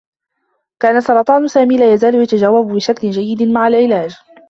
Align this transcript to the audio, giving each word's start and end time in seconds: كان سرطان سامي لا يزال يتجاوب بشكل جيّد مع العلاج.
كان 0.79 1.01
سرطان 1.01 1.47
سامي 1.47 1.77
لا 1.77 1.93
يزال 1.93 2.15
يتجاوب 2.15 2.71
بشكل 2.73 3.11
جيّد 3.11 3.43
مع 3.43 3.67
العلاج. 3.67 4.15